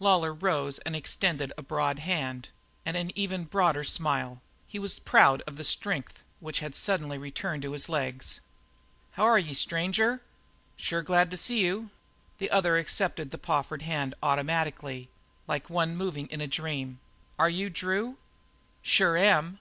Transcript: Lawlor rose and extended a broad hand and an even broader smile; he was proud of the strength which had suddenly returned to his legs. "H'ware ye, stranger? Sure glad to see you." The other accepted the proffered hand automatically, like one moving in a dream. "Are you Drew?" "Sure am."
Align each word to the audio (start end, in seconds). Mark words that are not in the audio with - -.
Lawlor 0.00 0.32
rose 0.32 0.78
and 0.78 0.96
extended 0.96 1.52
a 1.58 1.62
broad 1.62 1.98
hand 1.98 2.48
and 2.86 2.96
an 2.96 3.10
even 3.14 3.44
broader 3.44 3.84
smile; 3.84 4.40
he 4.66 4.78
was 4.78 4.98
proud 4.98 5.42
of 5.46 5.56
the 5.56 5.62
strength 5.62 6.22
which 6.40 6.60
had 6.60 6.74
suddenly 6.74 7.18
returned 7.18 7.60
to 7.60 7.72
his 7.72 7.90
legs. 7.90 8.40
"H'ware 9.18 9.36
ye, 9.46 9.52
stranger? 9.52 10.22
Sure 10.78 11.02
glad 11.02 11.30
to 11.32 11.36
see 11.36 11.60
you." 11.62 11.90
The 12.38 12.50
other 12.50 12.78
accepted 12.78 13.30
the 13.30 13.36
proffered 13.36 13.82
hand 13.82 14.14
automatically, 14.22 15.10
like 15.46 15.68
one 15.68 15.94
moving 15.96 16.28
in 16.28 16.40
a 16.40 16.46
dream. 16.46 16.98
"Are 17.38 17.50
you 17.50 17.68
Drew?" 17.68 18.16
"Sure 18.82 19.18
am." 19.18 19.58